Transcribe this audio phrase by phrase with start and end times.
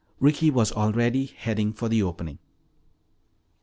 [0.19, 2.39] Ricky was already heading for the opening.